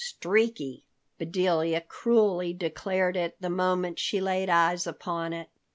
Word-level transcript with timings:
"Streaky," 0.03 0.83
Bedelia 1.19 1.79
cruelly 1.79 2.53
declared 2.53 3.15
it, 3.15 3.35
the 3.39 3.51
moment 3.51 3.99
she 3.99 4.19
laid 4.19 4.49
eyes 4.49 4.87
upon 4.87 5.31
it. 5.31 5.49